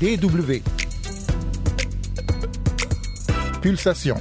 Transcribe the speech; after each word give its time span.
DW. 0.00 0.62
Pulsation. 3.60 4.16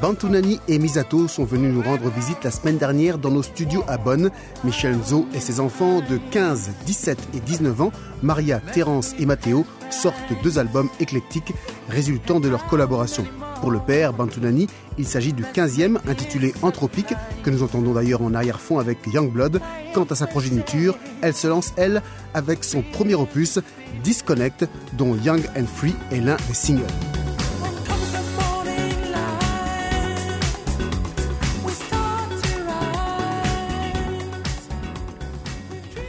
Bantunani 0.00 0.60
et 0.68 0.78
Misato 0.78 1.26
sont 1.26 1.44
venus 1.44 1.72
nous 1.72 1.80
rendre 1.80 2.10
visite 2.10 2.44
la 2.44 2.50
semaine 2.50 2.76
dernière 2.76 3.16
dans 3.16 3.30
nos 3.30 3.42
studios 3.42 3.82
à 3.88 3.96
Bonn. 3.96 4.30
Michel 4.62 4.96
Nzo 4.96 5.26
et 5.34 5.40
ses 5.40 5.58
enfants 5.58 6.00
de 6.00 6.18
15, 6.30 6.70
17 6.84 7.18
et 7.34 7.40
19 7.40 7.80
ans, 7.80 7.92
Maria, 8.22 8.60
Terence 8.60 9.14
et 9.18 9.24
Matteo, 9.24 9.64
sortent 9.90 10.34
deux 10.42 10.58
albums 10.58 10.90
éclectiques 11.00 11.54
résultant 11.88 12.40
de 12.40 12.48
leur 12.48 12.66
collaboration. 12.66 13.24
Pour 13.62 13.70
le 13.70 13.78
père, 13.78 14.12
Bantunani, 14.12 14.66
il 14.98 15.06
s'agit 15.06 15.32
du 15.32 15.44
15e 15.44 15.96
intitulé 16.06 16.52
Anthropique, 16.60 17.14
que 17.42 17.48
nous 17.48 17.62
entendons 17.62 17.94
d'ailleurs 17.94 18.20
en 18.20 18.34
arrière-fond 18.34 18.78
avec 18.78 18.98
Youngblood. 19.06 19.62
Quant 19.94 20.04
à 20.04 20.14
sa 20.14 20.26
progéniture, 20.26 20.98
elle 21.22 21.34
se 21.34 21.46
lance, 21.46 21.72
elle, 21.76 22.02
avec 22.34 22.64
son 22.64 22.82
premier 22.82 23.14
opus, 23.14 23.60
Disconnect, 24.04 24.68
dont 24.92 25.16
Young 25.16 25.40
and 25.58 25.66
Free 25.66 25.94
est 26.12 26.20
l'un 26.20 26.36
des 26.48 26.54
singles. 26.54 26.82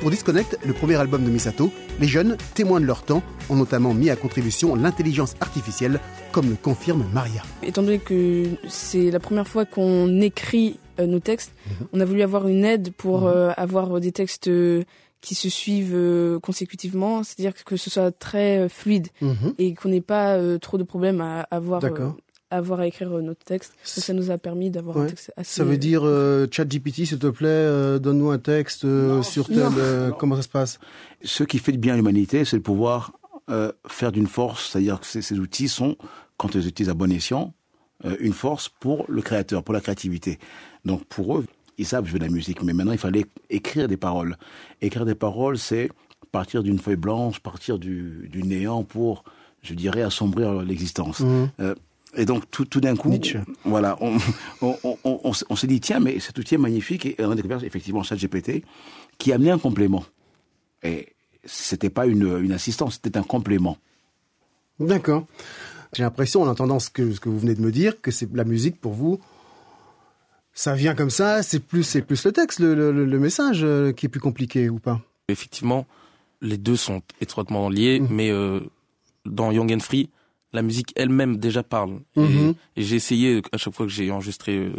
Pour 0.07 0.13
Disconnect, 0.13 0.57
le 0.65 0.71
premier 0.71 0.95
album 0.95 1.25
de 1.25 1.29
Misato, 1.29 1.69
les 1.99 2.07
jeunes, 2.07 2.37
témoins 2.53 2.79
de 2.79 2.85
leur 2.85 3.03
temps, 3.03 3.21
ont 3.49 3.57
notamment 3.57 3.93
mis 3.93 4.09
à 4.09 4.15
contribution 4.15 4.73
l'intelligence 4.73 5.35
artificielle, 5.41 5.99
comme 6.31 6.49
le 6.49 6.55
confirme 6.55 7.05
Maria. 7.13 7.41
Étant 7.61 7.83
donné 7.83 7.99
que 7.99 8.45
c'est 8.69 9.11
la 9.11 9.19
première 9.19 9.49
fois 9.49 9.65
qu'on 9.65 10.21
écrit 10.21 10.79
euh, 11.01 11.07
nos 11.07 11.19
textes, 11.19 11.51
on 11.91 11.99
a 11.99 12.05
voulu 12.05 12.21
avoir 12.21 12.47
une 12.47 12.63
aide 12.63 12.93
pour 12.93 13.27
euh, 13.27 13.51
avoir 13.57 13.99
des 13.99 14.13
textes 14.13 14.47
euh, 14.47 14.85
qui 15.19 15.35
se 15.35 15.49
suivent 15.49 15.93
euh, 15.93 16.39
consécutivement, 16.39 17.23
c'est-à-dire 17.23 17.53
que 17.65 17.75
ce 17.75 17.89
soit 17.89 18.17
très 18.17 18.59
euh, 18.59 18.69
fluide 18.69 19.07
et 19.57 19.73
qu'on 19.73 19.89
n'ait 19.89 19.99
pas 19.99 20.35
euh, 20.35 20.57
trop 20.57 20.77
de 20.77 20.83
problèmes 20.83 21.19
à 21.19 21.41
avoir. 21.51 21.81
Avoir 22.49 22.79
à 22.79 22.87
écrire 22.87 23.11
euh, 23.17 23.21
notre 23.21 23.43
texte. 23.43 23.73
Donc, 23.73 24.03
ça 24.03 24.13
nous 24.13 24.31
a 24.31 24.37
permis 24.37 24.69
d'avoir 24.69 24.97
un 24.97 25.01
Ouais. 25.01 25.07
texte 25.09 25.31
assez. 25.35 25.53
Ça 25.55 25.63
veut 25.63 25.77
dire, 25.77 26.01
euh, 26.05 26.47
ChatGPT, 26.49 27.05
s'il 27.05 27.19
te 27.19 27.27
plaît, 27.27 27.47
euh, 27.49 27.99
donne-nous 27.99 28.29
un 28.29 28.37
texte 28.39 28.85
euh, 28.85 29.21
sur 29.23 29.47
tel... 29.47 29.67
Euh, 29.77 30.11
comment 30.11 30.35
ça 30.35 30.41
se 30.43 30.49
passe 30.49 30.79
Ce 31.23 31.43
qui 31.43 31.59
fait 31.59 31.71
de 31.73 31.77
bien 31.77 31.93
à 31.93 31.97
l'humanité, 31.97 32.45
c'est 32.45 32.57
de 32.57 32.61
pouvoir 32.63 33.11
euh, 33.49 33.71
faire 33.87 34.11
d'une 34.11 34.27
force, 34.27 34.69
c'est-à-dire 34.71 34.99
que 34.99 35.05
ces, 35.05 35.21
ces 35.21 35.39
outils 35.39 35.67
sont, 35.69 35.95
quand 36.37 36.53
ils 36.55 36.61
les 36.61 36.67
utilisent 36.67 36.89
à 36.89 36.93
bon 36.93 37.11
escient, 37.11 37.53
euh, 38.05 38.15
une 38.19 38.33
force 38.33 38.69
pour 38.69 39.05
le 39.09 39.21
créateur, 39.21 39.63
pour 39.63 39.73
la 39.73 39.81
créativité. 39.81 40.39
Donc 40.85 41.03
pour 41.05 41.37
eux, 41.37 41.45
ils 41.77 41.85
savent 41.85 42.05
jouer 42.05 42.19
de 42.19 42.25
la 42.25 42.31
musique, 42.31 42.61
mais 42.63 42.73
maintenant 42.73 42.91
il 42.93 42.97
fallait 42.97 43.25
écrire 43.49 43.87
des 43.87 43.97
paroles. 43.97 44.37
Écrire 44.81 45.05
des 45.05 45.15
paroles, 45.15 45.57
c'est 45.57 45.89
partir 46.31 46.61
d'une 46.63 46.79
feuille 46.79 46.95
blanche, 46.97 47.39
partir 47.39 47.79
du, 47.79 48.27
du 48.31 48.43
néant 48.43 48.83
pour, 48.83 49.23
je 49.63 49.73
dirais, 49.73 50.01
assombrir 50.01 50.61
l'existence. 50.61 51.21
Euh, 51.59 51.73
et 52.17 52.25
donc 52.25 52.49
tout, 52.51 52.65
tout 52.65 52.81
d'un 52.81 52.95
coup, 52.95 53.09
Nietzsche. 53.09 53.39
voilà, 53.63 53.97
on, 54.01 54.17
on, 54.61 54.75
on, 55.03 55.31
on, 55.49 55.55
s'est 55.55 55.67
dit 55.67 55.79
tiens, 55.79 55.99
mais 55.99 56.19
cet 56.19 56.37
outil 56.37 56.55
est 56.55 56.57
magnifique 56.57 57.05
et 57.05 57.15
on 57.19 57.31
a 57.31 57.35
découvert 57.35 57.63
effectivement 57.63 58.03
ChatGPT 58.03 58.63
qui 59.17 59.31
amenait 59.31 59.51
un 59.51 59.59
complément. 59.59 60.03
Et 60.83 61.13
c'était 61.45 61.89
pas 61.89 62.05
une, 62.05 62.39
une 62.43 62.51
assistance, 62.51 62.99
c'était 63.01 63.17
un 63.17 63.23
complément. 63.23 63.77
D'accord. 64.79 65.25
J'ai 65.93 66.03
l'impression, 66.03 66.41
en 66.43 66.47
entendant 66.47 66.79
ce 66.79 66.89
que, 66.89 67.13
ce 67.13 67.19
que 67.19 67.29
vous 67.29 67.39
venez 67.39 67.55
de 67.55 67.61
me 67.61 67.71
dire, 67.71 68.01
que 68.01 68.11
c'est 68.11 68.31
la 68.33 68.43
musique 68.43 68.79
pour 68.81 68.93
vous. 68.93 69.19
Ça 70.53 70.73
vient 70.73 70.95
comme 70.95 71.09
ça, 71.11 71.43
c'est 71.43 71.59
plus, 71.59 71.83
c'est 71.83 72.01
plus 72.01 72.25
le 72.25 72.31
texte, 72.31 72.59
le, 72.59 72.73
le, 72.73 73.05
le 73.05 73.19
message 73.19 73.59
euh, 73.63 73.91
qui 73.93 74.07
est 74.07 74.09
plus 74.09 74.19
compliqué 74.19 74.69
ou 74.69 74.79
pas? 74.79 74.99
Effectivement, 75.29 75.85
les 76.41 76.57
deux 76.57 76.75
sont 76.75 77.01
étroitement 77.21 77.69
liés, 77.69 77.99
Mhm. 77.99 78.07
mais 78.11 78.31
euh, 78.31 78.59
dans 79.25 79.51
Young 79.51 79.71
and 79.71 79.79
Free, 79.79 80.09
la 80.53 80.61
musique 80.61 80.93
elle-même 80.95 81.37
déjà 81.37 81.63
parle. 81.63 81.99
Et- 82.15 82.21
Mhm. 82.21 82.53
Et, 82.75 82.83
j'ai 82.83 82.95
essayé, 82.95 83.41
à 83.51 83.57
chaque 83.57 83.73
fois 83.73 83.85
que 83.85 83.91
j'ai 83.91 84.09
enregistré 84.11 84.57
euh, 84.57 84.71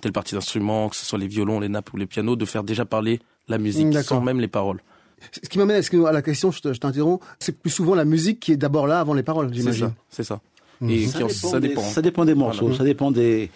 telle 0.00 0.12
partie 0.12 0.34
d'instrument, 0.34 0.88
que 0.88 0.96
ce 0.96 1.04
soit 1.06 1.18
les 1.18 1.28
violons, 1.28 1.60
les 1.60 1.68
nappes 1.68 1.92
ou 1.92 1.96
les 1.96 2.06
pianos, 2.06 2.36
de 2.36 2.44
faire 2.44 2.64
déjà 2.64 2.84
parler 2.84 3.20
la 3.48 3.58
musique 3.58 3.90
D'accord. 3.90 4.18
sans 4.18 4.20
même 4.20 4.40
les 4.40 4.48
paroles. 4.48 4.80
Ce 5.42 5.48
qui 5.48 5.58
m'amène 5.58 5.80
à 6.06 6.12
la 6.12 6.22
question, 6.22 6.50
je 6.50 6.60
te- 6.60 6.72
je 6.72 6.80
t'interromps, 6.80 7.24
c'est 7.38 7.56
plus 7.60 7.70
souvent 7.70 7.94
la 7.94 8.04
musique 8.04 8.40
qui 8.40 8.52
est 8.52 8.56
d'abord 8.56 8.88
là 8.88 8.98
avant 8.98 9.14
les 9.14 9.22
paroles, 9.22 9.48
C'est 9.50 9.60
j'imagine. 9.60 9.86
ça, 9.88 9.94
c'est 10.10 10.24
ça. 10.24 10.40
Et 10.88 11.06
qui 11.06 11.22
en- 11.22 11.28
ça 11.28 11.60
des, 11.60 11.68
dépend. 11.68 11.80
ça 11.82 12.02
dépend 12.02 12.24
des 12.24 12.34
morceaux, 12.34 12.62
Voilà. 12.66 12.78
ça 12.78 12.84
dépend 12.84 13.12
des. 13.12 13.48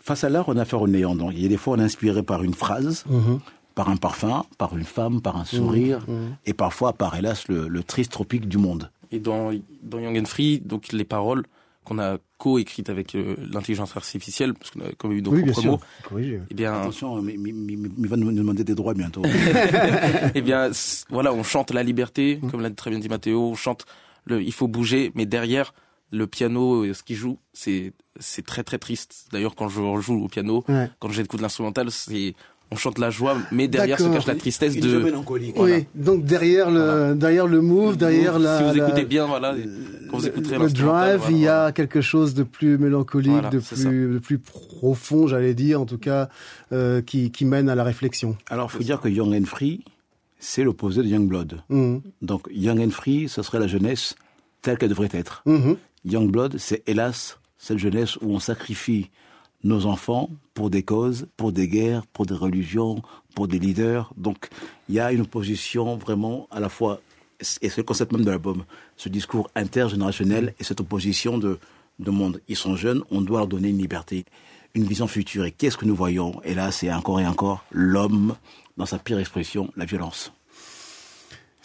Face 0.00 0.24
à 0.24 0.30
l'art, 0.30 0.48
on 0.48 0.56
a 0.56 0.62
affaire 0.62 0.80
au 0.80 0.88
néant. 0.88 1.14
Donc, 1.14 1.32
il 1.34 1.42
y 1.42 1.44
a 1.44 1.48
des 1.48 1.56
fois, 1.58 1.74
on 1.76 1.80
est 1.80 1.82
inspiré 1.84 2.22
par 2.22 2.42
une 2.42 2.54
phrase, 2.54 3.04
Mhm. 3.10 3.40
par 3.74 3.90
un 3.90 3.96
parfum, 3.96 4.44
par 4.56 4.74
une 4.76 4.84
femme, 4.84 5.20
par 5.20 5.36
un 5.36 5.44
sourire, 5.44 6.06
et 6.46 6.54
parfois 6.54 6.94
par, 6.94 7.14
hélas, 7.16 7.48
le, 7.48 7.68
le 7.68 7.82
triste 7.82 8.12
tropique 8.12 8.48
du 8.48 8.56
monde. 8.56 8.90
Et 9.12 9.18
dans, 9.20 9.50
dans 9.82 9.98
Young 9.98 10.18
and 10.18 10.24
Free, 10.26 10.58
donc 10.60 10.92
les 10.92 11.04
paroles 11.04 11.44
qu'on 11.84 11.98
a 12.00 12.18
co-écrites 12.38 12.90
avec 12.90 13.14
euh, 13.14 13.36
l'intelligence 13.52 13.96
artificielle, 13.96 14.54
parce 14.54 14.72
qu'on 14.72 14.80
a 14.80 14.92
quand 14.98 15.08
même 15.08 15.18
eu 15.18 15.22
nos 15.22 15.30
Oui, 15.30 15.42
bien 15.42 15.52
propres 15.52 15.60
sûr. 15.62 15.70
mots, 15.72 15.80
Corrigé. 16.08 16.40
eh 16.50 16.54
bien, 16.54 16.74
Attention, 16.74 17.22
mais, 17.22 17.36
mais, 17.38 17.52
mais- 17.52 17.76
mais 17.76 17.88
il 17.98 18.08
va 18.08 18.16
nous 18.16 18.32
demander 18.32 18.64
des 18.64 18.74
droits 18.74 18.92
bientôt. 18.94 19.22
eh 20.34 20.40
bien, 20.40 20.70
voilà, 21.10 21.32
on 21.32 21.42
chante 21.44 21.70
la 21.72 21.82
liberté, 21.82 22.40
Mm. 22.42 22.50
comme 22.50 22.60
l'a 22.60 22.70
très 22.70 22.90
bien 22.90 22.98
dit 22.98 23.08
Mathéo, 23.08 23.50
on 23.50 23.54
chante 23.54 23.86
le, 24.24 24.42
il 24.42 24.52
faut 24.52 24.66
bouger, 24.68 25.12
mais 25.14 25.26
derrière, 25.26 25.72
le 26.10 26.26
piano, 26.26 26.84
euh, 26.84 26.92
ce 26.94 27.02
qu'il 27.02 27.16
joue, 27.16 27.38
c'est, 27.52 27.92
c'est 28.18 28.44
très 28.44 28.64
très 28.64 28.78
triste. 28.78 29.26
D'ailleurs, 29.32 29.54
quand 29.54 29.68
je 29.68 29.80
joue 30.00 30.24
au 30.24 30.28
piano, 30.28 30.64
Ouais. 30.68 30.90
quand 30.98 31.10
j'écoute 31.10 31.40
l'instrumental, 31.40 31.90
c'est, 31.90 32.34
on 32.70 32.76
chante 32.76 32.98
la 32.98 33.10
joie, 33.10 33.36
mais 33.52 33.68
derrière 33.68 33.98
se 33.98 34.08
cache 34.08 34.26
la 34.26 34.34
tristesse 34.34 34.74
Une 34.74 34.80
de, 34.80 34.98
mélancolique. 34.98 35.54
Oui, 35.58 35.86
donc 35.94 36.24
derrière 36.24 36.70
le, 36.70 36.80
Voilà. 36.80 37.14
derrière 37.14 37.46
le 37.46 37.60
move, 37.60 37.96
derrière 37.96 38.38
la, 38.38 38.58
si 38.58 38.64
vous 38.64 38.74
la- 38.80 38.88
écoutez 38.88 39.04
bien, 39.04 39.26
voilà, 39.26 39.54
quand 40.10 40.18
vous 40.18 40.26
écouterez 40.26 40.58
le 40.58 40.70
drive, 40.70 41.20
il 41.30 41.36
y 41.36 41.40
voilà, 41.44 41.66
a 41.66 41.72
quelque 41.72 42.00
chose 42.00 42.34
de 42.34 42.42
plus 42.42 42.76
mélancolique, 42.78 43.30
Voilà, 43.30 43.50
de, 43.50 43.58
plus, 43.60 43.84
de 43.84 44.18
plus 44.18 44.38
profond, 44.38 45.26
j'allais 45.28 45.54
dire, 45.54 45.80
en 45.80 45.86
tout 45.86 45.98
cas, 45.98 46.28
euh, 46.72 47.02
qui, 47.02 47.30
qui 47.30 47.44
mène 47.44 47.68
à 47.68 47.74
la 47.76 47.84
réflexion. 47.84 48.36
Alors, 48.50 48.68
il 48.72 48.76
faut 48.78 48.82
dire 48.82 49.00
que 49.00 49.08
Young 49.08 49.32
and 49.34 49.46
Free, 49.46 49.84
c'est 50.38 50.64
l'opposé 50.64 51.02
de 51.02 51.08
Young 51.08 51.28
Blood. 51.28 51.60
Mhm. 51.68 52.02
Donc, 52.22 52.48
Young 52.52 52.80
and 52.80 52.90
Free, 52.90 53.28
ce 53.28 53.42
serait 53.42 53.60
la 53.60 53.66
jeunesse 53.68 54.16
telle 54.62 54.76
qu'elle 54.76 54.88
devrait 54.90 55.08
être. 55.12 55.42
Mhm. 55.46 55.76
Young 56.04 56.30
Blood, 56.30 56.56
c'est 56.58 56.82
hélas 56.88 57.38
cette 57.58 57.78
jeunesse 57.78 58.16
où 58.16 58.34
on 58.34 58.38
sacrifie 58.40 59.10
nos 59.66 59.86
enfants 59.86 60.30
pour 60.54 60.70
des 60.70 60.82
causes, 60.82 61.26
pour 61.36 61.52
des 61.52 61.68
guerres, 61.68 62.06
pour 62.06 62.24
des 62.24 62.34
religions, 62.34 63.02
pour 63.34 63.48
des 63.48 63.58
leaders. 63.58 64.12
Donc, 64.16 64.48
il 64.88 64.94
y 64.94 65.00
a 65.00 65.12
une 65.12 65.22
opposition 65.22 65.96
vraiment 65.96 66.46
à 66.50 66.60
la 66.60 66.68
fois, 66.68 67.00
et 67.40 67.68
c'est 67.68 67.78
le 67.78 67.82
concept 67.82 68.12
même 68.12 68.24
de 68.24 68.30
l'album, 68.30 68.64
ce 68.96 69.08
discours 69.08 69.50
intergénérationnel 69.54 70.54
et 70.58 70.64
cette 70.64 70.80
opposition 70.80 71.36
de, 71.36 71.58
de 71.98 72.10
monde. 72.10 72.40
Ils 72.48 72.56
sont 72.56 72.76
jeunes, 72.76 73.02
on 73.10 73.20
doit 73.20 73.40
leur 73.40 73.48
donner 73.48 73.68
une 73.70 73.78
liberté, 73.78 74.24
une 74.74 74.84
vision 74.84 75.06
future. 75.06 75.44
Et 75.44 75.52
qu'est-ce 75.52 75.76
que 75.76 75.84
nous 75.84 75.96
voyons? 75.96 76.40
Et 76.44 76.54
là, 76.54 76.70
c'est 76.70 76.92
encore 76.92 77.20
et 77.20 77.26
encore 77.26 77.64
l'homme, 77.70 78.36
dans 78.76 78.86
sa 78.86 78.98
pire 78.98 79.18
expression, 79.18 79.72
la 79.76 79.84
violence. 79.84 80.32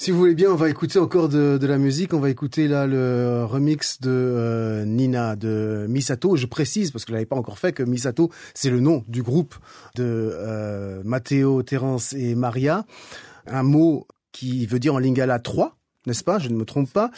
Si 0.02 0.10
vous 0.10 0.18
voulez 0.18 0.34
bien, 0.34 0.50
on 0.50 0.56
va 0.56 0.68
écouter 0.68 0.98
encore 0.98 1.30
de, 1.30 1.60
de 1.60 1.68
la 1.68 1.78
musique. 1.78 2.16
On 2.16 2.20
va 2.20 2.32
écouter 2.32 2.68
là 2.68 2.88
le 2.88 3.46
remix 3.46 4.02
de 4.02 4.10
euh, 4.10 4.84
Nina 4.84 5.36
de 5.36 5.86
Misato. 5.88 6.36
Je 6.36 6.48
précise 6.48 6.90
parce 6.90 7.06
que 7.06 7.10
je 7.10 7.14
l'avais 7.14 7.28
pas 7.28 7.36
encore 7.36 7.60
fait 7.60 7.72
que 7.72 7.84
Misato 7.84 8.32
c'est 8.56 8.72
le 8.72 8.80
nom 8.80 9.04
du 9.08 9.22
groupe 9.22 9.54
de 9.94 10.04
euh, 10.04 11.04
Matteo, 11.06 11.62
Terence 11.62 12.14
et 12.14 12.34
Maria. 12.34 12.84
Un 13.46 13.62
mot 13.62 14.08
qui 14.32 14.66
veut 14.66 14.80
dire 14.80 14.96
en 14.96 14.98
lingala 14.98 15.38
3 15.38 15.78
n'est-ce 16.08 16.24
pas? 16.24 16.40
Je 16.40 16.50
ne 16.50 16.56
me 16.56 16.66
trompe 16.66 16.92
pas, 16.92 17.12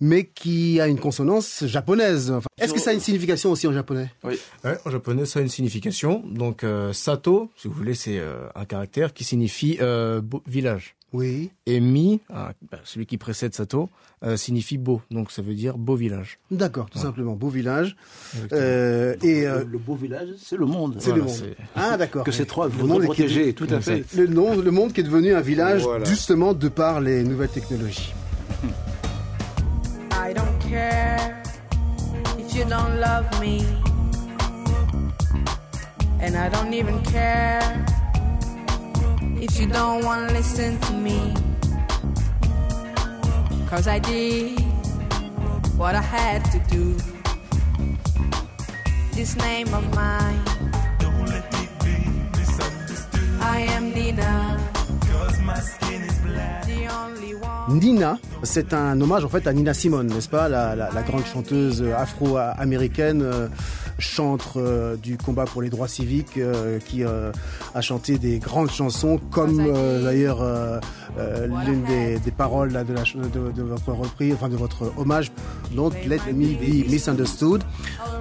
mais 0.00 0.26
qui 0.26 0.80
a 0.80 0.86
une 0.86 1.00
consonance 1.00 1.64
japonaise. 1.66 2.30
Enfin, 2.30 2.46
Est-ce 2.58 2.72
que 2.72 2.80
ça 2.80 2.90
a 2.90 2.92
une 2.92 3.00
signification 3.00 3.50
aussi 3.50 3.66
en 3.66 3.72
japonais? 3.72 4.12
Ouais, 4.22 4.38
en 4.84 4.90
japonais, 4.90 5.26
ça 5.26 5.40
a 5.40 5.42
une 5.42 5.48
signification. 5.48 6.22
Donc, 6.24 6.62
euh, 6.62 6.92
sato, 6.92 7.50
si 7.56 7.68
vous 7.68 7.74
voulez, 7.74 7.94
c'est 7.94 8.18
euh, 8.18 8.46
un 8.54 8.64
caractère 8.64 9.12
qui 9.12 9.24
signifie 9.24 9.78
euh, 9.80 10.20
village. 10.46 10.94
Oui. 11.12 11.50
Et 11.66 11.80
mi, 11.80 12.20
ah, 12.32 12.52
bah, 12.70 12.78
celui 12.84 13.06
qui 13.06 13.16
précède 13.16 13.54
sato, 13.54 13.88
euh, 14.24 14.36
signifie 14.36 14.76
beau. 14.76 15.00
Donc, 15.10 15.30
ça 15.30 15.40
veut 15.40 15.54
dire 15.54 15.78
beau 15.78 15.96
village. 15.96 16.38
D'accord, 16.50 16.90
tout 16.90 16.98
simplement. 16.98 17.34
Beau 17.34 17.48
village. 17.48 17.96
Euh, 18.52 19.14
et 19.22 19.46
euh, 19.46 19.60
le, 19.60 19.64
le 19.72 19.78
beau 19.78 19.94
village, 19.94 20.28
c'est 20.38 20.56
le 20.58 20.66
monde. 20.66 20.96
c'est 20.98 21.10
voilà, 21.10 21.24
le 21.24 21.30
monde. 21.30 21.54
Ah, 21.74 21.96
d'accord. 21.96 22.24
Que 22.24 22.32
ces 22.32 22.44
trois 22.44 22.68
monde 22.68 23.02
est 23.02 23.06
protéger, 23.06 23.54
tout 23.54 23.66
à 23.70 23.80
fait. 23.80 24.04
le, 24.16 24.26
nom, 24.26 24.54
le 24.54 24.70
monde 24.70 24.92
qui 24.92 25.00
est 25.00 25.04
devenu 25.04 25.34
un 25.34 25.40
village 25.40 25.82
Voilà. 25.82 26.04
justement 26.04 26.52
de 26.52 26.68
par 26.68 27.00
les 27.00 27.24
nouvelles 27.24 27.48
technologies. 27.48 28.12
I 30.12 30.34
don't 30.34 30.58
care 30.70 31.42
if 32.38 32.54
you 32.54 32.64
don't 32.64 33.00
love 33.00 33.24
me. 33.40 33.62
And 36.20 36.34
I 36.36 36.50
don't 36.50 36.74
even 36.74 37.00
care 37.04 37.62
if 39.40 39.58
you 39.60 39.66
don't 39.66 40.04
wanna 40.04 40.32
listen 40.32 40.78
to 40.80 40.92
me. 40.94 41.34
Cause 43.70 43.86
I 43.86 43.98
did 43.98 44.58
what 45.76 45.94
I 45.94 46.00
had 46.02 46.44
to 46.52 46.58
do. 46.74 46.94
This 49.12 49.36
name 49.36 49.68
of 49.74 49.84
mine. 49.94 50.40
I 53.40 53.60
am 53.76 53.92
Dina. 53.92 54.56
The 56.66 56.88
only 56.90 57.34
one. 57.34 57.78
Nina, 57.80 58.18
c'est 58.42 58.72
un 58.72 59.00
hommage 59.00 59.24
en 59.24 59.28
fait 59.28 59.46
à 59.46 59.52
Nina 59.52 59.74
Simone, 59.74 60.06
n'est-ce 60.08 60.28
pas? 60.28 60.48
La, 60.48 60.74
la- 60.76 60.90
la 60.90 61.02
grande 61.02 61.24
chanteuse 61.26 61.82
afro-américaine, 61.96 63.22
euh, 63.22 63.48
chantre 63.98 64.58
euh, 64.58 64.96
du 64.96 65.16
combat 65.18 65.44
pour 65.44 65.60
les 65.62 65.70
droits 65.70 65.88
civiques, 65.88 66.38
euh, 66.38 66.78
qui 66.78 67.04
euh, 67.04 67.32
a 67.74 67.80
chanté 67.80 68.18
des 68.18 68.38
grandes 68.38 68.70
chansons, 68.70 69.20
comme 69.30 69.60
euh, 69.60 70.02
d'ailleurs 70.02 70.38
euh, 70.40 70.78
l'une 71.66 71.82
des, 71.84 72.18
des 72.18 72.30
paroles 72.30 72.72
là, 72.72 72.84
de, 72.84 72.92
la, 72.92 73.02
de, 73.02 73.52
de 73.52 73.62
votre 73.62 73.92
reprise, 73.92 74.34
enfin 74.34 74.48
de 74.48 74.56
votre 74.56 74.92
hommage, 74.96 75.32
donc 75.74 75.94
Let 76.06 76.32
Me 76.32 76.54
Be 76.54 76.88
Misunderstood. 76.88 77.64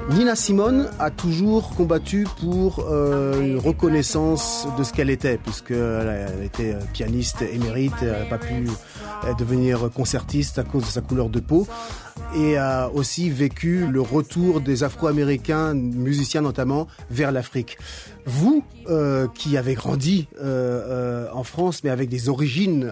Nina 0.10 0.36
Simone 0.36 0.90
a 1.00 1.12
toujours 1.12 1.76
combattu 1.76 2.26
pour 2.40 2.86
euh, 2.90 3.42
une 3.42 3.60
reconnaissance 3.60 4.68
de 4.78 4.84
ce 4.84 4.94
qu'elle 4.94 5.10
était, 5.10 5.38
puisque 5.38 5.72
elle, 5.72 6.28
elle 6.38 6.44
était 6.44 6.76
pianiste 6.94 7.42
émérite, 7.42 7.94
elle 8.02 8.12
n'a 8.12 8.26
pas 8.26 8.38
pu 8.38 8.68
devenir 9.38 9.90
concertiste 9.94 10.60
à 10.60 10.64
cause 10.64 10.84
de 10.84 10.90
sa 10.90 11.02
couleur 11.02 11.30
de 11.30 11.40
peau, 11.40 11.68
et 12.36 12.58
a 12.58 12.90
aussi 12.90 13.30
vécu 13.30 13.88
le 13.88 14.02
retour 14.02 14.62
des 14.62 14.84
Afro-Américains, 14.84 15.74
musiciens 15.74 16.42
notamment, 16.42 16.88
vers 17.10 17.32
l'Afrique. 17.32 17.78
Vous, 18.26 18.64
euh, 18.90 19.28
qui 19.34 19.58
avez 19.58 19.74
grandi 19.74 20.28
euh, 20.38 20.44
euh, 20.44 21.28
en 21.34 21.44
France, 21.44 21.84
mais 21.84 21.90
avec 21.90 22.10
des 22.10 22.30
origines 22.30 22.84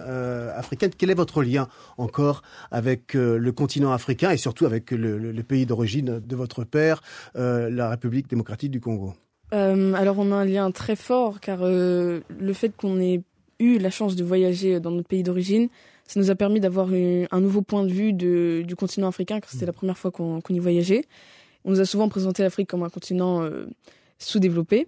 africaines, 0.56 0.92
quel 0.98 1.10
est 1.10 1.16
votre 1.16 1.44
lien 1.44 1.68
encore 1.98 2.42
avec 2.72 3.14
le 3.14 3.52
continent 3.52 3.92
africain 3.92 4.32
et 4.32 4.38
surtout 4.38 4.66
avec 4.66 4.92
le, 4.92 5.44
pays 5.44 5.66
d'origine 5.66 6.22
de 6.26 6.36
votre 6.36 6.64
père, 6.64 7.02
la 7.36 7.90
République 7.90 8.30
démocratique 8.30 8.72
du 8.72 8.80
Congo? 8.80 9.14
Alors 9.52 10.20
on 10.20 10.32
a 10.32 10.36
un 10.36 10.46
lien 10.46 10.72
très 10.72 10.96
fort 10.96 11.40
car 11.40 11.60
le 11.64 12.22
fait 12.54 12.76
qu'on 12.76 13.00
ait 13.00 13.22
eu 13.60 13.78
la 13.78 13.90
chance 13.90 14.16
de 14.16 14.24
voyager 14.24 14.80
dans 14.80 14.92
notre 14.92 15.08
pays 15.08 15.24
d'origine, 15.24 15.70
ça 16.08 16.20
nous 16.20 16.30
a 16.30 16.36
permis 16.36 16.60
d'avoir 16.60 16.88
un 16.92 17.42
nouveau 17.42 17.62
point 17.62 17.84
de 17.84 17.92
vue 17.92 18.14
de, 18.14 18.64
du 18.66 18.76
continent 18.76 19.08
africain 19.08 19.40
car 19.40 19.50
c'était 19.50 19.66
la 19.66 19.74
première 19.74 19.98
fois 19.98 20.12
qu'on 20.12 20.40
y 20.50 20.60
voyageait. 20.60 21.04
On 21.64 21.72
nous 21.72 21.80
a 21.82 21.86
souvent 21.86 22.10
présenté 22.10 22.44
l'Afrique 22.44 22.70
comme 22.70 22.84
un 22.84 22.90
continent 22.90 23.42
euh, 23.42 23.66
sous-développé. 24.20 24.86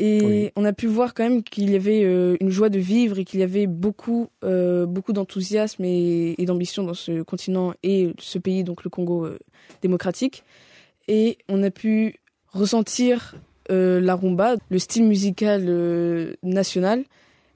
Et 0.00 0.20
Oui. 0.24 0.50
on 0.56 0.64
a 0.64 0.72
pu 0.72 0.86
voir 0.86 1.14
quand 1.14 1.22
même 1.22 1.42
qu'il 1.42 1.70
y 1.70 1.76
avait 1.76 2.02
euh, 2.04 2.36
une 2.40 2.50
joie 2.50 2.68
de 2.70 2.78
vivre 2.78 3.18
et 3.18 3.24
qu'il 3.24 3.40
y 3.40 3.42
avait 3.42 3.66
beaucoup, 3.66 4.28
euh, 4.44 4.84
beaucoup 4.86 5.12
d'enthousiasme 5.12 5.84
et, 5.84 6.34
et 6.40 6.44
d'ambition 6.44 6.82
dans 6.82 6.94
ce 6.94 7.22
continent 7.22 7.72
et 7.82 8.12
ce 8.18 8.38
pays, 8.38 8.64
donc 8.64 8.84
le 8.84 8.90
Congo 8.90 9.28
démocratique. 9.82 10.44
Et 11.06 11.38
on 11.48 11.62
a 11.62 11.70
pu 11.70 12.16
ressentir 12.52 13.34
la 13.70 14.14
rumba, 14.14 14.56
le 14.70 14.78
style 14.78 15.04
musical 15.04 16.36
national, 16.42 17.04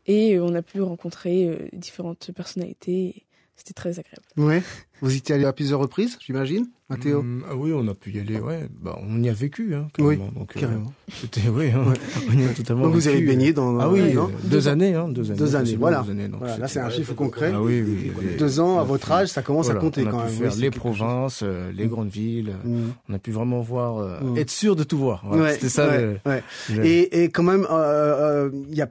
et 0.06 0.36
euh, 0.36 0.44
on 0.44 0.54
a 0.54 0.62
pu 0.62 0.80
rencontrer 0.82 1.46
euh, 1.48 1.56
différentes 1.72 2.30
personnalités. 2.34 3.24
C'était 3.54 3.74
très 3.74 3.90
agréable. 3.98 4.22
Ouais. 4.38 4.62
Vous 5.02 5.12
y 5.14 5.18
étiez 5.18 5.34
allé 5.34 5.44
à 5.44 5.52
plusieurs 5.52 5.78
reprises, 5.78 6.16
j'imagine, 6.24 6.66
Mathéo 6.88 7.20
Hum, 7.20 7.44
ah 7.48 7.54
oui, 7.54 7.72
on 7.74 7.86
a 7.86 7.94
pu 7.94 8.10
y 8.10 8.18
aller, 8.18 8.40
ouais. 8.40 8.66
Bah, 8.80 8.98
on 9.02 9.22
y 9.22 9.28
a 9.28 9.32
vécu, 9.32 9.74
hein, 9.74 9.88
Oui, 9.98 10.16
carrément. 10.16 10.32
Donc, 10.32 10.56
euh, 10.56 10.60
Carrément. 10.60 10.92
C'était, 11.12 11.48
oui, 11.48 11.70
hein, 11.70 11.84
on 12.32 12.38
y 12.38 12.44
a 12.44 12.48
totalement 12.54 12.84
Donc 12.84 12.94
vous 12.94 13.06
avez 13.08 13.16
vécu. 13.18 13.26
baigné 13.28 13.52
dans... 13.52 13.78
Ah 13.78 13.88
oui, 13.90 14.00
euh, 14.00 14.12
non 14.14 14.28
euh, 14.28 14.48
deux 14.48 14.68
années, 14.68 14.94
hein, 14.94 15.08
deux 15.08 15.30
années. 15.30 15.38
Deux 15.38 15.54
années, 15.54 15.76
voilà. 15.76 16.02
deux 16.02 16.10
années, 16.12 16.28
donc 16.28 16.40
Voilà, 16.40 16.56
là, 16.58 16.66
c'est 16.68 16.80
un 16.80 16.88
chiffre 16.90 17.12
concret. 17.14 17.52
Ah 17.54 17.60
oui, 17.62 17.82
oui. 17.86 18.10
oui. 18.18 18.26
Deux 18.38 18.58
ans, 18.58 18.78
à 18.78 18.80
a 18.80 18.84
votre 18.84 19.12
âge, 19.12 19.28
ça 19.28 19.42
commence 19.42 19.66
voilà, 19.66 19.80
à 19.80 19.82
compter 19.82 20.02
on 20.04 20.06
a 20.08 20.10
quand 20.10 20.18
pu 20.20 20.24
même. 20.30 20.34
faire 20.42 20.52
Oui, 20.54 20.60
les 20.60 20.70
provinces, 20.70 21.40
euh, 21.44 21.70
les 21.72 21.86
grandes 21.88 22.10
villes. 22.10 22.54
Mm. 22.64 22.80
On 23.10 23.14
a 23.14 23.18
pu 23.18 23.32
vraiment 23.32 23.60
voir, 23.60 23.98
euh, 23.98 24.20
Mm. 24.20 24.38
être 24.38 24.50
sûr 24.50 24.76
de 24.76 24.82
tout 24.84 24.98
voir. 24.98 25.22
Voilà, 25.26 25.42
Ouais, 25.42 25.52
C'était 25.54 25.68
ça. 25.68 25.88
ouais, 25.88 26.00
le- 26.02 26.18
ouais. 26.30 26.42
le- 26.74 26.86
Et, 26.86 27.22
et 27.24 27.28
quand 27.28 27.42
même, 27.44 27.66
euh, 27.70 28.46
euh, 28.48 28.50
il 28.70 28.74
y 28.76 28.82
a 28.82 28.88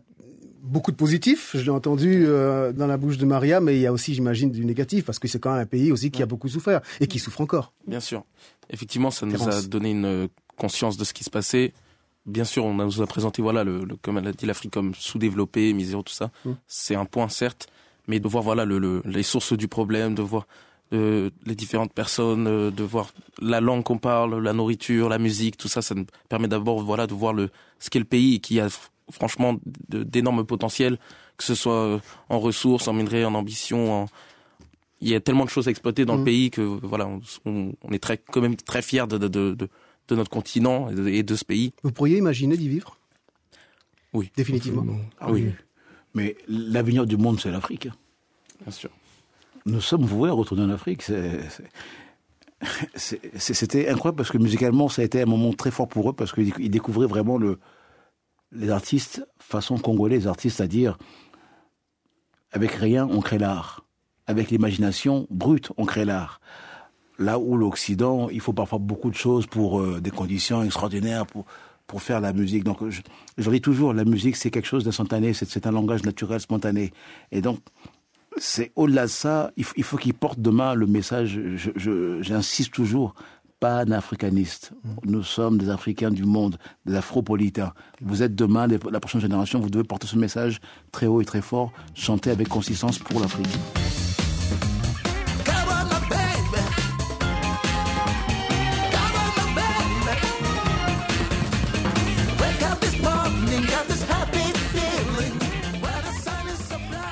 beaucoup 0.71 0.91
de 0.91 0.95
positifs, 0.95 1.51
je 1.53 1.61
l'ai 1.63 1.69
entendu 1.69 2.23
euh, 2.25 2.71
dans 2.71 2.87
la 2.87 2.97
bouche 2.97 3.17
de 3.17 3.25
Maria, 3.25 3.59
mais 3.59 3.75
il 3.75 3.81
y 3.81 3.87
a 3.87 3.91
aussi, 3.93 4.13
j'imagine, 4.13 4.51
du 4.51 4.65
négatif, 4.65 5.05
parce 5.05 5.19
que 5.19 5.27
c'est 5.27 5.39
quand 5.39 5.51
même 5.51 5.61
un 5.61 5.65
pays 5.65 5.91
aussi 5.91 6.09
qui 6.11 6.23
a 6.23 6.25
beaucoup 6.25 6.47
souffert, 6.47 6.81
et 6.99 7.07
qui 7.07 7.19
souffre 7.19 7.41
encore. 7.41 7.73
Bien 7.87 7.99
sûr. 7.99 8.23
Effectivement, 8.69 9.11
ça 9.11 9.25
nous 9.25 9.47
a 9.49 9.61
donné 9.63 9.91
une 9.91 10.05
euh, 10.05 10.27
conscience 10.57 10.97
de 10.97 11.03
ce 11.03 11.13
qui 11.13 11.23
se 11.23 11.29
passait. 11.29 11.73
Bien 12.25 12.43
sûr, 12.45 12.63
on 12.65 12.79
a- 12.79 12.85
nous 12.85 13.01
a 13.01 13.07
présenté, 13.07 13.41
voilà, 13.41 13.63
le, 13.63 13.83
le- 13.83 13.95
comme 13.97 14.17
elle 14.17 14.27
a 14.27 14.31
dit, 14.31 14.45
l'Afrique 14.45 14.71
comme 14.73 14.93
sous-développée, 14.95 15.73
miséreux, 15.73 16.03
tout 16.03 16.13
ça. 16.13 16.31
Mm. 16.45 16.51
C'est 16.67 16.95
un 16.95 17.05
point, 17.05 17.27
certes, 17.29 17.67
mais 18.07 18.19
de 18.19 18.27
voir, 18.27 18.43
voilà, 18.43 18.63
le, 18.65 18.79
le- 18.79 19.01
les 19.05 19.23
sources 19.23 19.53
du 19.53 19.67
problème, 19.67 20.15
de 20.15 20.21
voir 20.21 20.47
euh, 20.93 21.29
les 21.45 21.55
différentes 21.55 21.93
personnes, 21.93 22.47
euh, 22.47 22.69
de 22.71 22.83
voir 22.83 23.13
la 23.41 23.59
langue 23.61 23.83
qu'on 23.83 23.97
parle, 23.97 24.41
la 24.43 24.53
nourriture, 24.53 25.07
la 25.09 25.17
musique, 25.19 25.57
tout 25.57 25.67
ça, 25.69 25.81
ça 25.81 25.95
nous 25.95 26.05
permet 26.29 26.47
d'abord, 26.47 26.81
voilà, 26.83 27.07
de 27.07 27.13
voir 27.13 27.33
le, 27.33 27.49
ce 27.79 27.89
qu'est 27.89 27.99
le 27.99 28.05
pays 28.05 28.35
et 28.35 28.39
qui 28.39 28.59
a 28.59 28.67
franchement 29.11 29.57
d'énormes 29.89 30.45
potentiels, 30.45 30.97
que 31.37 31.43
ce 31.43 31.55
soit 31.55 31.73
euh, 31.73 31.99
en 32.29 32.39
ressources, 32.39 32.87
en 32.87 32.93
minerais, 32.93 33.25
en 33.25 33.33
ambition, 33.35 34.03
en, 34.03 34.05
il 35.01 35.09
y 35.09 35.15
a 35.15 35.19
tellement 35.19 35.45
de 35.45 35.49
choses 35.49 35.67
à 35.67 35.71
exploiter 35.71 36.05
dans 36.05 36.15
Mm. 36.15 36.19
le 36.19 36.23
pays 36.25 36.51
que 36.51 36.61
voilà, 36.61 37.09
on, 37.45 37.71
est 37.91 37.99
très 37.99 38.17
quand 38.17 38.41
même 38.41 38.55
très 38.55 38.81
fiers 38.81 39.07
de, 39.07 39.17
de, 39.17 39.27
de, 39.27 39.53
de, 39.55 39.69
de 40.07 40.15
notre 40.15 40.29
continent 40.29 40.89
et 40.89 40.95
de, 40.95 41.07
et 41.07 41.23
de 41.23 41.35
ce 41.35 41.43
pays. 41.45 41.73
Vous 41.83 41.91
pourriez 41.91 42.17
imaginer 42.17 42.55
d'y 42.57 42.69
vivre? 42.69 42.97
Oui. 44.13 44.31
Définitivement. 44.35 44.85
Ah 45.19 45.31
oui. 45.31 45.47
Mais 46.13 46.35
l'avenir 46.47 47.05
du 47.05 47.17
monde, 47.17 47.39
c'est 47.39 47.49
l'Afrique. 47.51 47.87
Bien 48.63 48.71
sûr. 48.71 48.89
Nous 49.65 49.79
sommes 49.81 50.03
voués 50.05 50.29
à 50.29 50.33
retourner 50.33 50.63
en 50.63 50.69
Afrique. 50.69 51.03
C'était 52.95 53.89
incroyable 53.89 54.17
parce 54.17 54.31
que 54.31 54.37
musicalement, 54.37 54.89
ça 54.89 55.01
a 55.01 55.05
été 55.05 55.21
un 55.21 55.25
moment 55.25 55.53
très 55.53 55.71
fort 55.71 55.87
pour 55.87 56.09
eux 56.09 56.13
parce 56.13 56.33
qu'ils 56.33 56.53
ils 56.59 56.69
découvraient 56.69 57.07
vraiment 57.07 57.37
le, 57.37 57.57
les 58.51 58.69
artistes 58.69 59.25
façon 59.39 59.77
congolais, 59.77 60.17
les 60.17 60.27
artistes, 60.27 60.57
c'est-à-dire 60.57 60.97
avec 62.51 62.71
rien, 62.71 63.07
on 63.09 63.21
crée 63.21 63.37
l'art. 63.37 63.85
Avec 64.27 64.49
l'imagination 64.49 65.27
brute, 65.29 65.71
on 65.77 65.85
crée 65.85 66.05
l'art. 66.05 66.41
Là 67.17 67.39
où 67.39 67.55
l'Occident, 67.55 68.29
il 68.29 68.39
faut 68.39 68.53
parfois 68.53 68.79
beaucoup 68.79 69.09
de 69.09 69.15
choses 69.15 69.45
pour 69.45 69.79
euh, 69.79 70.01
des 70.01 70.11
conditions 70.11 70.63
extraordinaires 70.63 71.25
pour 71.25 71.45
pour 71.91 72.01
faire 72.01 72.21
la 72.21 72.31
musique. 72.31 72.63
Donc, 72.63 72.87
je, 72.87 73.01
je 73.37 73.51
dis 73.51 73.59
toujours, 73.59 73.93
la 73.93 74.05
musique, 74.05 74.37
c'est 74.37 74.49
quelque 74.49 74.67
chose 74.67 74.85
d'instantané, 74.85 75.33
c'est 75.33 75.67
un 75.67 75.71
langage 75.71 76.03
naturel, 76.03 76.39
spontané. 76.39 76.93
Et 77.33 77.41
donc, 77.41 77.59
c'est 78.37 78.71
au-delà 78.77 79.03
de 79.03 79.11
ça, 79.11 79.51
il 79.57 79.65
faut, 79.65 79.73
il 79.75 79.83
faut 79.83 79.97
qu'il 79.97 80.13
porte 80.13 80.39
demain 80.39 80.73
le 80.73 80.87
message, 80.87 81.37
j'insiste 81.75 82.71
toujours, 82.71 83.13
panafricaniste. 83.61 84.73
Nous 85.05 85.23
sommes 85.23 85.59
des 85.59 85.69
Africains 85.69 86.09
du 86.09 86.25
monde, 86.25 86.57
des 86.85 86.95
Afropolitains. 86.95 87.73
Vous 88.01 88.23
êtes 88.23 88.35
demain, 88.35 88.67
la 88.67 88.99
prochaine 88.99 89.21
génération, 89.21 89.59
vous 89.59 89.69
devez 89.69 89.85
porter 89.85 90.07
ce 90.07 90.17
message 90.17 90.59
très 90.91 91.05
haut 91.05 91.21
et 91.21 91.25
très 91.25 91.41
fort, 91.41 91.71
chanter 91.93 92.31
avec 92.31 92.49
consistance 92.49 92.97
pour 92.97 93.21
l'Afrique. 93.21 93.47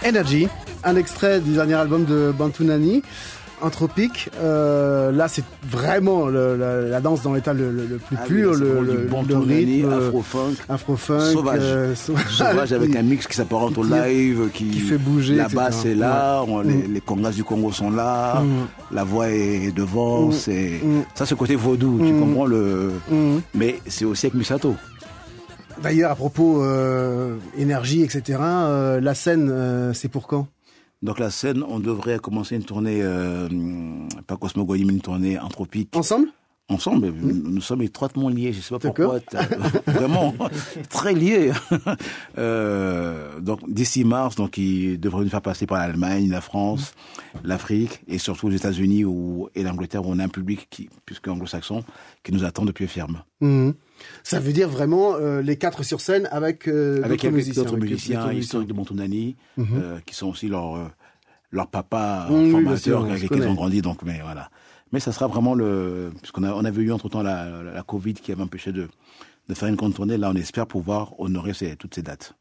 Energy, 0.04 0.48
un 0.84 0.96
extrait 0.96 1.40
du 1.42 1.54
dernier 1.54 1.76
album 1.76 2.06
de 2.06 2.34
Bantunani, 2.36 3.04
Anthropique. 3.62 4.30
Euh, 4.42 5.12
là, 5.12 5.28
c'est 5.28 5.44
vraiment 5.70 6.28
le- 6.28 6.56
la, 6.56 6.82
la 6.82 7.02
danse 7.02 7.22
dans 7.22 7.34
l'état 7.34 7.54
le, 7.54 7.72
le- 7.72 7.86
le 7.86 7.98
plus 7.98 8.18
Ah 8.20 8.26
pur, 8.26 8.54
le, 8.54 8.82
le- 8.82 9.08
bon 9.10 9.24
le 9.28 9.38
rythme, 9.38 9.92
afro-funk, 9.92 10.54
afro-funk, 10.70 11.20
sauvage. 11.34 11.60
euh, 11.64 11.96
sauvage, 11.96 12.28
sauvage 12.32 12.74
avec 12.74 12.96
un 12.96 13.02
mix 13.02 13.28
qui 13.28 13.36
s'apparente 13.36 13.78
au 13.78 13.84
live, 13.84 14.50
qui, 14.54 14.70
qui 14.70 14.80
fait 14.80 14.98
bouger, 14.98 15.36
La 15.36 15.48
basse 15.50 15.86
est 15.86 15.96
là, 15.96 16.44
on- 16.48 16.62
les, 16.62 16.74
Mm. 16.74 16.94
les 16.94 17.02
congas 17.02 17.32
du 17.32 17.44
Congo 17.44 17.72
sont 17.72 17.92
là, 17.92 18.42
Mm. 18.42 18.68
la 18.96 19.04
voix 19.04 19.30
est 19.30 19.72
devant, 19.76 20.28
Mm. 20.28 20.32
c'est 20.34 20.80
ça, 21.16 21.26
c'est 21.26 21.32
le 21.32 21.36
côté 21.38 21.56
vaudou, 21.56 22.00
tu 22.06 22.14
comprends 22.20 22.46
le. 22.46 22.92
Mais 23.54 23.80
c'est 23.88 24.06
aussi 24.06 24.26
avec 24.28 24.36
Misato. 24.36 24.76
D'ailleurs, 25.82 26.12
à 26.12 26.16
propos 26.16 26.62
euh, 26.62 27.36
énergie, 27.58 28.02
etc., 28.04 28.38
euh, 28.42 29.00
la 29.00 29.14
scène, 29.16 29.50
euh, 29.50 29.94
c'est 29.94 30.10
pour 30.10 30.28
quand? 30.28 30.48
Donc 31.02 31.20
la 31.20 31.30
scène, 31.30 31.64
on 31.68 31.80
devrait 31.80 32.20
commencer 32.20 32.56
une 32.56 32.64
tournée, 32.64 33.00
euh, 33.02 33.48
pas 34.28 34.36
Cosmogonie, 34.36 34.86
mais 34.86 34.94
une 34.94 35.02
tournée 35.02 35.40
anthropique. 35.40 35.96
Ensemble? 35.96 36.28
Ensemble, 36.72 37.10
nous 37.10 37.62
sommes 37.62 37.82
étroitement 37.82 38.30
liés, 38.30 38.54
je 38.54 38.62
sais 38.62 38.70
pas 38.70 38.78
pourquoi, 38.78 39.20
vraiment 39.88 40.36
très 40.90 41.14
liés. 41.14 41.52
Euh, 42.38 43.40
donc 43.42 43.60
d'ici 43.70 44.04
mars, 44.04 44.36
donc 44.36 44.58
ils 44.58 45.00
devraient 45.00 45.24
nous 45.24 45.30
faire 45.30 45.42
passer 45.42 45.66
par 45.66 45.80
l'Allemagne, 45.80 46.30
la 46.30 46.42
France, 46.42 46.94
l'Afrique 47.44 48.02
et 48.08 48.18
surtout 48.18 48.50
les 48.50 48.58
États-Unis 48.58 49.04
et 49.56 49.64
l'Angleterre 49.64 50.06
où 50.06 50.12
on 50.12 50.20
a 50.20 50.24
un 50.24 50.30
public 50.30 50.68
qui, 50.70 50.90
puisque 51.06 51.28
anglo-saxon, 51.28 51.84
qui 52.24 52.32
nous 52.32 52.46
attend 52.46 52.66
depuis 52.66 52.88
ferme. 52.88 53.24
Mhm. 53.42 53.74
Ça 54.24 54.40
veut 54.40 54.54
dire 54.54 54.70
vraiment 54.70 55.16
euh, 55.16 55.42
les 55.42 55.58
quatre 55.58 55.84
sur 55.84 56.02
scène 56.02 56.28
avec 56.32 56.68
euh, 56.68 57.02
avec 57.04 57.22
d'autres 57.22 57.32
musiciens. 57.34 57.64
autres 57.64 57.74
avec 57.76 57.90
musiciens 57.90 58.32
historiques 58.34 58.68
de 58.70 58.74
Montonani, 58.74 59.36
Mhm. 59.58 59.68
euh, 59.82 60.00
qui 60.06 60.16
sont 60.16 60.28
aussi 60.28 60.48
leurs 60.48 60.76
euh, 60.76 60.88
leurs 61.52 61.68
papas 61.68 62.28
Oui, 62.30 62.52
formateurs 62.52 63.06
avec 63.06 63.22
lesquels 63.24 63.40
ils 63.40 63.48
ont 63.48 63.54
grandi. 63.56 63.82
Donc, 63.82 64.04
mais 64.04 64.20
voilà. 64.22 64.50
Mais 64.92 65.00
ça 65.00 65.12
sera 65.12 65.28
vraiment 65.28 65.54
le 65.56 66.12
puisqu'on 66.22 66.44
a 66.44 66.54
on 66.54 66.66
avait 66.66 66.82
eu 66.82 66.92
entre 66.92 67.10
temps 67.10 67.22
la, 67.24 67.50
la, 67.64 67.72
la 67.74 67.84
Covid 67.84 68.14
qui 68.16 68.32
avait 68.32 68.44
empêché 68.44 68.72
de 68.72 68.88
de 69.48 69.54
faire 69.56 69.68
une 69.68 69.76
grande 69.76 69.96
tournée. 69.96 70.18
Là, 70.18 70.30
on 70.32 70.36
espère 70.36 70.68
pouvoir 70.68 71.20
honorer 71.20 71.54
ces, 71.54 71.76
toutes 71.76 71.96
ces 71.96 72.04
dates. 72.04 72.34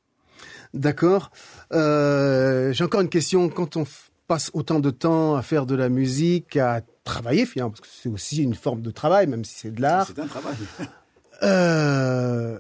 D'accord. 0.75 1.31
Euh, 1.73 2.73
J'ai 2.73 2.85
encore 2.85 3.01
une 3.01 3.09
question. 3.09 3.49
Quand 3.49 3.77
on 3.77 3.85
passe 4.27 4.51
autant 4.53 4.79
de 4.81 4.91
temps 4.91 5.37
à 5.37 5.43
faire 5.43 5.65
de 5.65 5.75
la 5.75 5.89
musique, 5.89 6.57
à 6.59 6.83
travailler 7.05 7.47
finalement, 7.47 7.71
parce 7.71 7.81
que 7.81 7.87
c'est 7.91 8.11
aussi 8.11 8.43
une 8.43 8.55
forme 8.55 8.83
de 8.83 8.91
travail, 8.91 9.27
même 9.27 9.45
si 9.45 9.55
c'est 9.61 9.71
de 9.71 9.81
l'art. 9.81 10.07
C'est 10.07 10.19
un 10.21 10.27
travail. 10.27 10.55
Euh, 11.43 12.59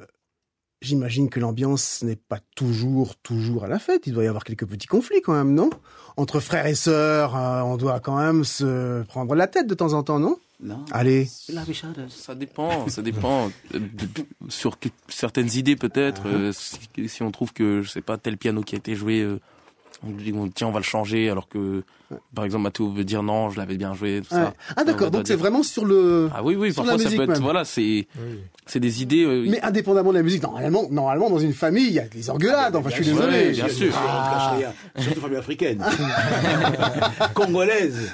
J'imagine 0.81 1.29
que 1.29 1.41
l'ambiance 1.41 2.05
n'est 2.05 2.15
pas 2.15 2.39
toujours, 2.55 3.17
toujours 3.17 3.65
à 3.65 3.67
la 3.67 3.81
fête. 3.81 4.07
Il 4.07 4.13
doit 4.13 4.23
y 4.23 4.29
avoir 4.29 4.45
quelques 4.45 4.67
petits 4.67 4.87
conflits 4.87 5.21
quand 5.23 5.33
même, 5.35 5.53
non? 5.53 5.71
Entre 6.17 6.39
frères 6.39 6.67
et 6.67 6.77
sœurs, 6.77 7.37
euh, 7.37 7.63
on 7.63 7.77
doit 7.77 7.99
quand 7.99 8.17
même 8.17 8.45
se 8.45 9.03
prendre 9.05 9.35
la 9.35 9.49
tête 9.49 9.67
de 9.67 9.75
temps 9.75 9.95
en 9.95 10.05
temps, 10.05 10.21
non? 10.21 10.39
Non. 10.61 10.85
Allez. 10.93 11.29
Ça 12.11 12.37
dépend, 12.37 12.89
ça 12.89 13.03
dépend. 13.03 13.51
Euh, 13.75 13.81
Sur 14.49 14.79
certaines 15.09 15.53
idées 15.57 15.77
peut-être, 15.77 16.23
euh, 16.27 16.53
si, 16.53 17.09
si 17.09 17.23
on 17.25 17.33
trouve 17.33 17.53
que 17.53 17.83
je 17.83 17.89
sais 17.91 18.01
pas 18.03 18.17
tel 18.17 18.37
piano 18.39 18.63
qui 18.63 18.77
a 18.77 18.79
été 18.79 18.95
joué, 18.95 19.27
on 20.07 20.11
dit 20.11 20.33
on- 20.37 20.49
tiens 20.49 20.69
on 20.69 20.73
va 20.73 20.79
le 20.79 20.85
changer, 20.85 21.29
alors 21.31 21.49
que 21.49 21.83
par 22.35 22.45
exemple 22.45 22.63
Mathéo 22.65 22.91
veut 22.91 23.05
dire 23.05 23.23
non, 23.23 23.51
je 23.51 23.59
l'avais 23.59 23.77
bien 23.77 23.95
joué, 23.95 24.23
tout 24.27 24.35
Ouais. 24.35 24.41
ça. 24.43 24.55
Ah 24.77 24.85
d'accord, 24.85 25.11
donc 25.11 25.23
c'est 25.27 25.35
dire- 25.35 25.39
vraiment 25.41 25.63
sur 25.63 25.85
le... 25.85 26.31
Ah 26.35 26.43
oui 26.43 26.55
oui, 26.57 26.73
sur 26.73 26.85
la 26.85 26.93
parfois 26.93 27.11
ça 27.11 27.17
peut 27.17 27.23
être 27.25 27.29
même. 27.31 27.43
voilà, 27.43 27.65
c'est 27.65 28.07
c'est 28.67 28.81
des 28.81 29.03
idées. 29.03 29.25
euh, 29.25 29.45
Mais 29.49 29.61
indépendamment 29.63 30.11
de 30.11 30.17
la 30.19 30.23
musique, 30.23 30.43
normalement, 30.43 30.85
normalement 30.91 31.31
dans 31.31 31.39
une 31.39 31.53
famille, 31.55 31.87
il 31.89 31.93
y 31.95 31.99
a 31.99 32.07
des 32.09 32.31
engueulades. 32.31 32.77
Enfin, 32.77 32.91
je 32.91 32.95
suis 32.97 33.05
désolé. 33.05 33.33
ouais, 33.47 33.51
bien 33.51 33.69
sûr. 33.69 33.93
Ah. 33.97 34.57
Surtout 34.99 35.21
famille 35.21 35.37
africaine. 35.39 35.85
Congolaise. 37.35 38.13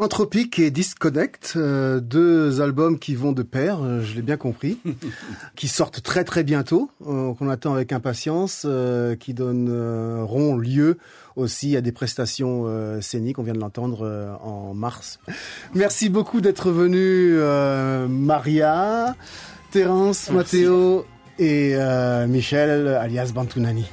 Anthropique 0.00 0.60
et 0.60 0.70
Disconnect, 0.70 1.54
euh, 1.56 1.98
deux 1.98 2.60
albums 2.60 3.00
qui 3.00 3.16
vont 3.16 3.32
de 3.32 3.42
pair, 3.42 3.82
euh, 3.82 4.00
je 4.00 4.14
l'ai 4.14 4.22
bien 4.22 4.36
compris, 4.36 4.78
qui 5.56 5.66
sortent 5.66 6.02
très 6.02 6.22
très 6.22 6.44
bientôt, 6.44 6.88
euh, 7.06 7.34
qu'on 7.34 7.48
attend 7.48 7.74
avec 7.74 7.92
impatience, 7.92 8.62
euh, 8.64 9.16
qui 9.16 9.34
donneront 9.34 10.56
lieu 10.56 10.98
aussi 11.34 11.76
à 11.76 11.80
des 11.80 11.90
prestations 11.90 12.64
euh, 12.66 13.00
scéniques, 13.00 13.40
on 13.40 13.42
vient 13.42 13.54
de 13.54 13.58
l'entendre 13.58 14.06
euh, 14.06 14.32
en 14.40 14.72
mars. 14.72 15.18
Merci 15.74 16.10
beaucoup 16.10 16.40
d'être 16.40 16.70
venu, 16.70 17.34
euh, 17.36 18.06
Maria, 18.06 19.16
Terence, 19.72 20.30
Matteo 20.30 21.06
et 21.40 21.72
euh, 21.74 22.28
Michel, 22.28 22.86
alias 22.86 23.32
Bantunani. 23.34 23.86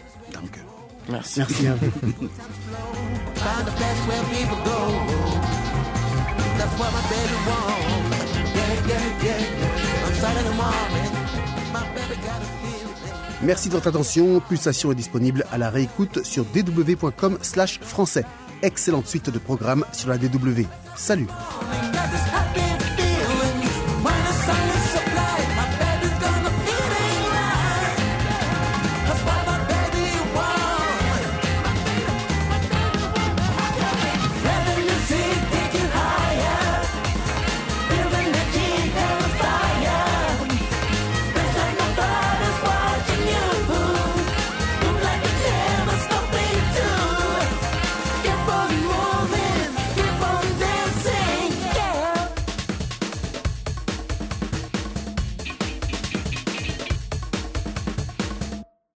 Merci. 1.09 1.39
Merci 1.39 1.67
à 1.67 1.73
vous. 1.75 1.91
Merci 13.43 13.69
de 13.69 13.73
votre 13.73 13.87
attention. 13.87 14.39
Pulsation 14.39 14.91
est 14.91 14.95
disponible 14.95 15.45
à 15.51 15.57
la 15.57 15.69
réécoute 15.69 16.25
sur 16.25 16.45
dw.com 16.45 17.37
slash 17.41 17.79
français. 17.79 18.25
Excellente 18.61 19.07
suite 19.07 19.29
de 19.29 19.39
programmes 19.39 19.85
sur 19.93 20.09
la 20.09 20.17
DW. 20.17 20.63
Salut 20.95 21.27